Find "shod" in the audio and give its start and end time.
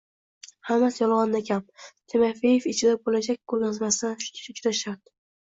4.83-4.99